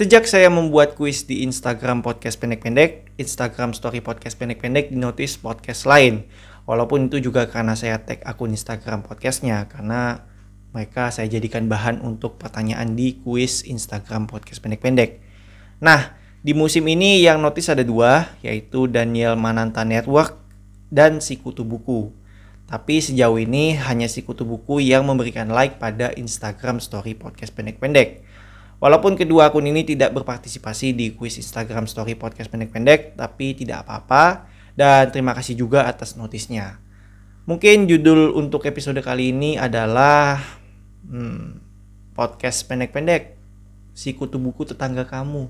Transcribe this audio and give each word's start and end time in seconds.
Sejak 0.00 0.24
saya 0.24 0.48
membuat 0.48 0.96
kuis 0.96 1.28
di 1.28 1.44
Instagram 1.44 2.00
podcast 2.00 2.40
pendek-pendek, 2.40 3.12
Instagram 3.20 3.76
story 3.76 4.00
podcast 4.00 4.32
pendek-pendek 4.40 4.88
di 4.88 4.96
notice 4.96 5.36
podcast 5.36 5.84
lain. 5.84 6.24
Walaupun 6.64 7.12
itu 7.12 7.20
juga 7.28 7.44
karena 7.44 7.76
saya 7.76 8.00
tag 8.00 8.24
akun 8.24 8.56
Instagram 8.56 9.04
podcastnya, 9.04 9.68
karena 9.68 10.24
mereka 10.72 11.12
saya 11.12 11.28
jadikan 11.28 11.68
bahan 11.68 12.00
untuk 12.00 12.40
pertanyaan 12.40 12.96
di 12.96 13.20
kuis 13.20 13.60
Instagram 13.68 14.24
podcast 14.24 14.64
pendek-pendek. 14.64 15.20
Nah, 15.84 16.16
di 16.40 16.56
musim 16.56 16.88
ini 16.88 17.20
yang 17.20 17.44
notice 17.44 17.68
ada 17.68 17.84
dua, 17.84 18.40
yaitu 18.40 18.88
Daniel 18.88 19.36
Mananta 19.36 19.84
Network 19.84 20.32
dan 20.88 21.20
Sikutu 21.20 21.60
Buku. 21.60 22.08
Tapi 22.64 23.04
sejauh 23.04 23.36
ini 23.36 23.76
hanya 23.76 24.08
Sikutu 24.08 24.48
Buku 24.48 24.80
yang 24.80 25.04
memberikan 25.04 25.52
like 25.52 25.76
pada 25.76 26.08
Instagram 26.16 26.80
story 26.80 27.12
podcast 27.12 27.52
pendek-pendek. 27.52 28.24
Walaupun 28.80 29.12
kedua 29.12 29.52
akun 29.52 29.68
ini 29.68 29.84
tidak 29.84 30.16
berpartisipasi 30.16 30.96
di 30.96 31.12
kuis 31.12 31.36
Instagram 31.36 31.84
Story 31.84 32.16
Podcast 32.16 32.48
pendek-pendek, 32.48 33.12
tapi 33.12 33.52
tidak 33.52 33.84
apa-apa. 33.84 34.48
Dan 34.72 35.12
terima 35.12 35.36
kasih 35.36 35.52
juga 35.52 35.84
atas 35.84 36.16
notisnya. 36.16 36.80
Mungkin 37.44 37.84
judul 37.84 38.32
untuk 38.32 38.64
episode 38.64 38.96
kali 39.04 39.36
ini 39.36 39.60
adalah 39.60 40.40
hmm, 41.04 41.60
podcast 42.16 42.64
pendek-pendek 42.68 43.36
si 43.92 44.16
kutu 44.16 44.40
buku 44.40 44.64
tetangga 44.64 45.04
kamu. 45.04 45.44